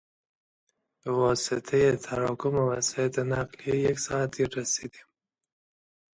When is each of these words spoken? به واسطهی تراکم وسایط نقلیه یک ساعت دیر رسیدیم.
به 1.03 1.11
واسطهی 1.11 1.95
تراکم 1.95 2.55
وسایط 2.55 3.19
نقلیه 3.19 3.75
یک 3.89 3.99
ساعت 3.99 4.35
دیر 4.37 4.49
رسیدیم. 4.59 5.05